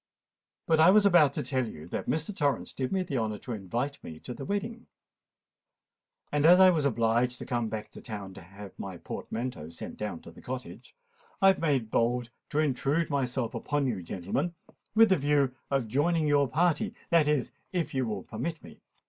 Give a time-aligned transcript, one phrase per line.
[0.65, 2.35] "But I was about to tell you that Mr.
[2.35, 4.87] Torrens did me the honour to invite me to the wedding;
[6.31, 9.97] and as I was obliged to come back to town to have my portmanteau sent
[9.97, 10.95] down to the Cottage,
[11.39, 14.55] I have made bold to intrude myself upon you, gentlemen,
[14.95, 18.81] with the view of joining your party—that is, if you will permit me."